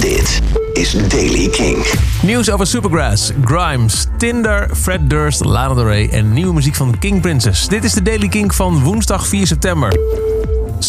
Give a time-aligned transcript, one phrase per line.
[0.00, 0.40] Dit
[0.72, 1.86] is Daily King.
[2.22, 7.20] Nieuws over Supergrass, Grimes, Tinder, Fred Durst, Lana Del Rey en nieuwe muziek van King
[7.20, 7.68] Princess.
[7.68, 9.92] Dit is de Daily King van woensdag 4 september.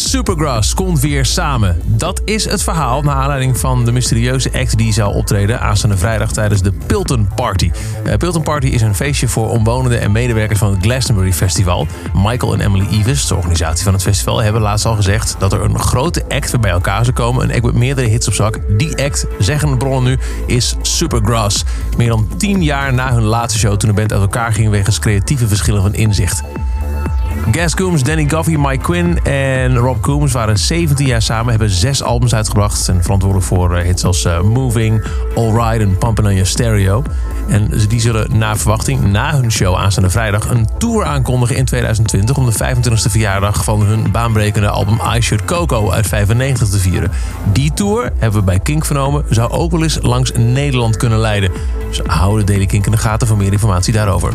[0.08, 1.80] Supergrass komt weer samen.
[1.84, 6.32] Dat is het verhaal naar aanleiding van de mysterieuze act die zou optreden aanstaande vrijdag
[6.32, 7.70] tijdens de Pilton Party.
[8.06, 11.86] Uh, Pilton Party is een feestje voor omwonenden en medewerkers van het Glastonbury Festival.
[12.14, 15.62] Michael en Emily Eves, de organisatie van het festival, hebben laatst al gezegd dat er
[15.62, 17.44] een grote act bij elkaar zou komen.
[17.44, 18.60] Een act met meerdere hits op zak.
[18.78, 21.64] Die act, zeggen de bronnen nu, is Supergrass.
[21.96, 24.98] Meer dan tien jaar na hun laatste show toen de band uit elkaar ging wegens
[24.98, 26.42] creatieve verschillen van inzicht.
[27.50, 32.02] Gas Coombs, Danny Goffey, Mike Quinn en Rob Coombs waren 17 jaar samen, hebben zes
[32.02, 35.04] albums uitgebracht en verantwoordelijk voor eh, hits als uh, Moving,
[35.34, 37.02] Alright en Pumpin' on Your Stereo.
[37.48, 42.36] En die zullen na verwachting na hun show aanstaande vrijdag een tour aankondigen in 2020
[42.36, 47.10] om de 25e verjaardag van hun baanbrekende album I Should Coco uit 95 te vieren.
[47.52, 51.50] Die tour, hebben we bij Kink vernomen, zou ook wel eens langs Nederland kunnen leiden.
[51.88, 54.32] Dus houden Daily Kink in de gaten voor meer informatie daarover.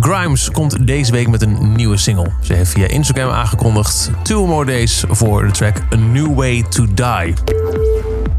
[0.00, 2.26] Grimes komt deze week met een nieuwe single.
[2.40, 6.86] Ze heeft via Instagram aangekondigd Two More Days voor de track A New Way to
[6.94, 7.34] Die.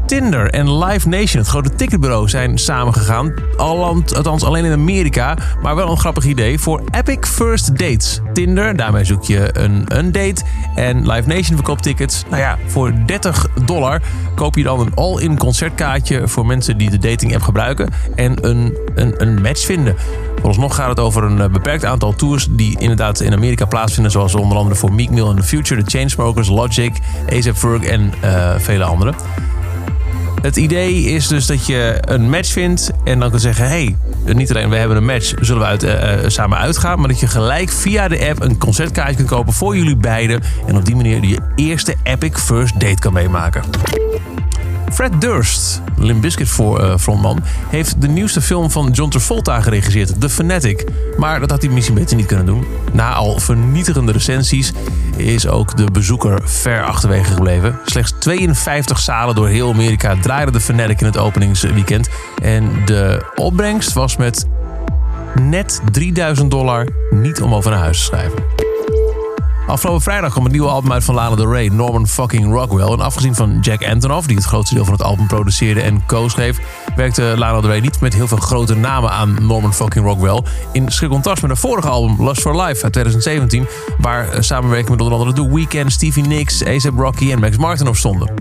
[0.08, 3.34] Tinder en Live Nation, het grote ticketbureau, zijn samengegaan.
[3.56, 8.20] Althans alleen in Amerika, maar wel een grappig idee voor Epic First Dates.
[8.32, 10.42] Tinder, daarmee zoek je een, een date.
[10.74, 12.24] En Live Nation verkoopt tickets.
[12.30, 14.02] Nou ja, voor 30 dollar
[14.34, 17.88] koop je dan een all-in concertkaartje voor mensen die de dating app gebruiken.
[18.14, 19.96] En een, een, match vinden.
[20.34, 24.12] Vooralsnog gaat het over een beperkt aantal tours die inderdaad in Amerika plaatsvinden.
[24.12, 26.98] Zoals onder andere voor Meek Mill in the Future, The Chainsmokers, Logic,
[27.32, 29.14] A$AP Ferg en uh, vele anderen.
[30.42, 34.50] Het idee is dus dat je een match vindt en dan kan zeggen: hey, niet
[34.50, 37.70] alleen we hebben een match, zullen we uit, uh, samen uitgaan, maar dat je gelijk
[37.70, 41.38] via de app een concertkaartje kunt kopen voor jullie beiden en op die manier je
[41.54, 43.62] eerste epic first date kan meemaken.
[44.92, 50.20] Fred Durst, Limp Bizkit voor, uh, frontman, heeft de nieuwste film van John Travolta geregisseerd,
[50.20, 50.84] The Fanatic.
[51.16, 52.66] Maar dat had hij misschien beter niet kunnen doen.
[52.92, 54.72] Na al vernietigende recensies
[55.16, 57.78] is ook de bezoeker ver achterwege gebleven.
[57.84, 62.08] Slechts 52 zalen door heel Amerika draaiden The Fanatic in het openingsweekend.
[62.42, 64.46] En de opbrengst was met
[65.40, 68.67] net 3000 dollar niet om over naar huis te schrijven.
[69.68, 72.92] Afgelopen vrijdag kwam een nieuwe album uit van Lana Del Rey, Norman fucking Rockwell.
[72.92, 76.58] En afgezien van Jack Antonoff, die het grootste deel van het album produceerde en co-schreef,
[76.96, 80.42] werkte Lana Del Rey niet met heel veel grote namen aan Norman fucking Rockwell.
[80.72, 83.66] In schrik contrast met haar vorige album, Lust for Life uit 2017,
[83.98, 87.88] waar eh, samenwerking met onder andere The Weeknd, Stevie Nicks, A$AP Rocky en Max Martin
[87.88, 88.32] op stonden.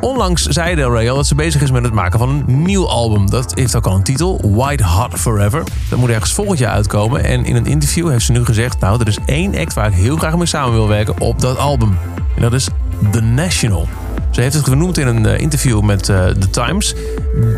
[0.00, 3.30] Onlangs zei Del Rey dat ze bezig is met het maken van een nieuw album.
[3.30, 5.62] Dat heeft ook al een titel, White Hot Forever.
[5.88, 7.24] Dat moet ergens volgend jaar uitkomen.
[7.24, 8.80] En in een interview heeft ze nu gezegd...
[8.80, 11.58] nou, er is één act waar ik heel graag mee samen wil werken op dat
[11.58, 11.98] album.
[12.36, 12.68] En dat is
[13.10, 13.88] The National.
[14.30, 16.94] Ze heeft het genoemd in een eh, interview met uh, The Times.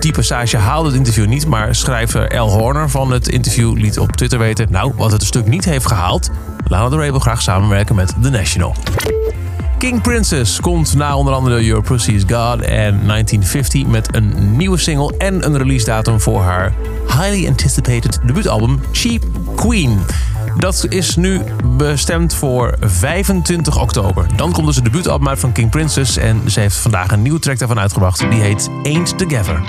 [0.01, 4.13] Die passage haalde het interview niet, maar schrijver Al Horner van het interview liet op
[4.13, 4.67] Twitter weten...
[4.71, 6.31] nou, wat het stuk niet heeft gehaald...
[6.69, 8.75] Lana Del Rey wil graag samenwerken met The National.
[9.79, 14.79] King Princess komt na onder andere Your Pussy is God en 1950 met een nieuwe
[14.79, 16.73] single en een release datum voor haar
[17.07, 19.23] highly anticipated debuutalbum Cheap
[19.57, 19.99] Queen.
[20.57, 21.41] Dat is nu
[21.77, 24.27] bestemd voor 25 oktober.
[24.37, 27.39] Dan komt dus het debuutalbum uit van King Princess en ze heeft vandaag een nieuwe
[27.39, 28.31] track daarvan uitgebracht.
[28.31, 29.63] Die heet Ain't Together.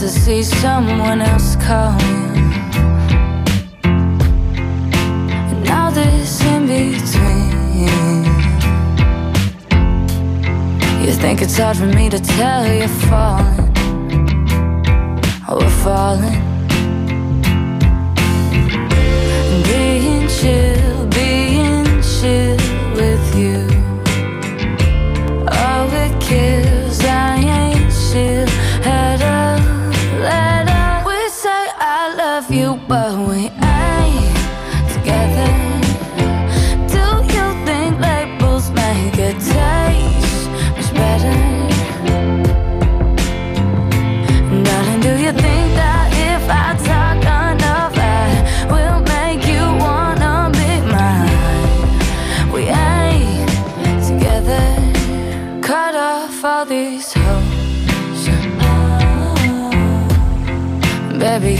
[0.00, 2.32] To see someone else call you.
[5.50, 8.24] And now this in between.
[11.04, 13.72] You think it's hard for me to tell you're falling.
[15.46, 16.49] Oh, we're falling.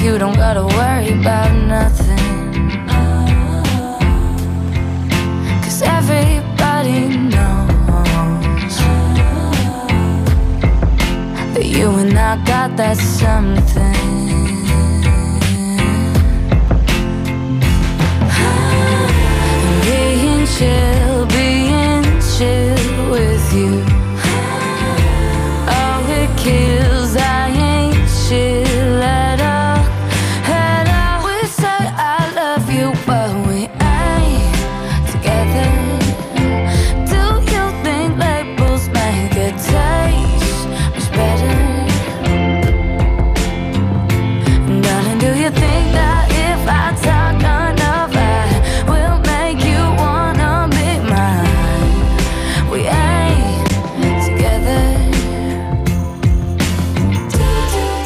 [0.02, 2.18] You don't gotta worry about nothing.
[5.62, 8.76] Cause everybody knows
[11.54, 14.00] that You and I got that something.
[19.84, 23.99] Being chill, being chill with you.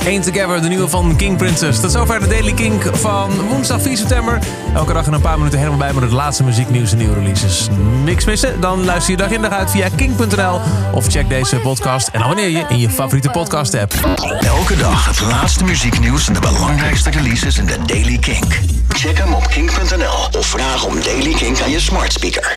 [0.07, 1.81] Ain't Together, de nieuwe van King Princess.
[1.81, 4.39] Tot zover de Daily Kink van woensdag 4 september.
[4.75, 7.69] Elke dag in een paar minuten helemaal bij met het laatste muzieknieuws en nieuwe releases.
[8.05, 8.61] Niks missen?
[8.61, 10.61] Dan luister je dag in dag uit via king.nl
[10.93, 13.95] of check deze podcast en abonneer je in je favoriete podcast app.
[14.41, 18.61] Elke dag het laatste muzieknieuws en de belangrijkste releases in de Daily Kink.
[18.89, 22.53] Check hem op kink.nl of vraag om Daily Kink aan je smart speaker.